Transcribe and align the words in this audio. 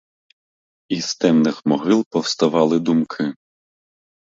І 0.89 0.99
з 1.01 1.15
темних 1.15 1.61
могил 1.65 2.03
повставали 2.09 2.79
думки. 2.79 3.33